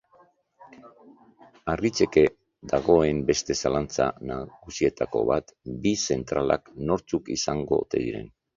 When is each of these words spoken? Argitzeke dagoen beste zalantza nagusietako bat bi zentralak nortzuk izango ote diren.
Argitzeke 1.73 2.23
dagoen 2.71 3.21
beste 3.29 3.57
zalantza 3.61 4.09
nagusietako 4.31 5.23
bat 5.35 5.55
bi 5.87 5.95
zentralak 6.11 6.75
nortzuk 6.91 7.33
izango 7.39 7.83
ote 7.87 8.07
diren. 8.09 8.31